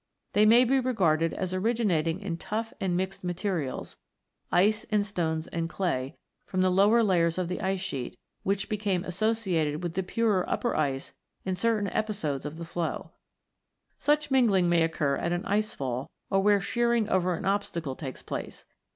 They 0.33 0.47
may 0.47 0.63
be 0.63 0.79
regarded 0.79 1.31
as 1.31 1.53
originating 1.53 2.21
in 2.21 2.37
tough 2.37 2.73
and 2.81 2.97
mixed 2.97 3.23
materials, 3.23 3.97
ice 4.51 4.83
and 4.85 5.05
stones 5.05 5.45
and 5.45 5.69
clay, 5.69 6.15
from 6.43 6.61
the 6.63 6.71
lower 6.71 7.03
layers 7.03 7.37
of 7.37 7.49
the 7.49 7.61
ice 7.61 7.81
sheet, 7.81 8.17
which 8.41 8.67
became 8.67 9.03
associated 9.03 9.83
with 9.83 9.93
the 9.93 10.01
purer 10.01 10.43
upper 10.49 10.75
ice 10.75 11.13
in 11.45 11.53
certain 11.53 11.89
episodes 11.89 12.47
of 12.47 12.57
the 12.57 12.65
flow. 12.65 13.11
Such 13.99 14.31
mingling 14.31 14.67
may 14.67 14.81
occur 14.81 15.17
at 15.17 15.33
an 15.33 15.45
ice 15.45 15.75
fall, 15.75 16.09
or 16.31 16.41
where 16.41 16.59
shearing 16.61 17.07
over 17.07 17.35
an 17.35 17.45
obstacle 17.45 17.95
takes 17.95 18.23
place. 18.23 18.65